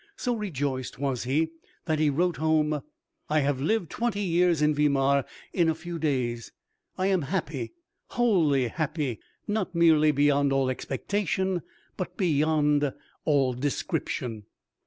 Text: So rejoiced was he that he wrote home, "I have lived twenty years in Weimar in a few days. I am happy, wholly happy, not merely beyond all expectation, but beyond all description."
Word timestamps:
So 0.17 0.33
rejoiced 0.35 0.97
was 0.97 1.25
he 1.25 1.49
that 1.85 1.99
he 1.99 2.09
wrote 2.09 2.37
home, 2.37 2.81
"I 3.29 3.41
have 3.41 3.61
lived 3.61 3.91
twenty 3.91 4.21
years 4.23 4.59
in 4.59 4.73
Weimar 4.73 5.25
in 5.53 5.69
a 5.69 5.75
few 5.75 5.99
days. 5.99 6.51
I 6.97 7.05
am 7.05 7.21
happy, 7.21 7.73
wholly 8.07 8.69
happy, 8.69 9.19
not 9.47 9.75
merely 9.75 10.09
beyond 10.11 10.51
all 10.51 10.71
expectation, 10.71 11.61
but 11.97 12.17
beyond 12.17 12.91
all 13.25 13.53
description." 13.53 14.45